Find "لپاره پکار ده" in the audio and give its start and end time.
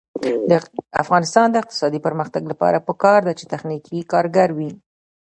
2.51-3.33